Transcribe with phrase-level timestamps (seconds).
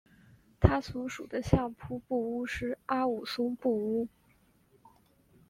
[0.59, 4.07] 他所属的相扑部屋是阿武松部屋。